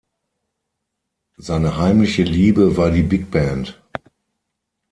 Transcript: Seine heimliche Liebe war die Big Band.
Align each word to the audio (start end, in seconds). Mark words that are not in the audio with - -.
Seine 1.37 1.77
heimliche 1.77 2.23
Liebe 2.23 2.75
war 2.75 2.89
die 2.89 3.03
Big 3.03 3.29
Band. 3.29 3.79